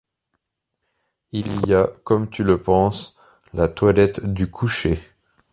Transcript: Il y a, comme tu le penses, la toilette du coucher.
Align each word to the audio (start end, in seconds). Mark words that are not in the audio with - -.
Il 1.31 1.67
y 1.67 1.75
a, 1.75 1.87
comme 2.03 2.27
tu 2.31 2.43
le 2.43 2.59
penses, 2.59 3.15
la 3.53 3.67
toilette 3.67 4.25
du 4.33 4.49
coucher. 4.49 4.97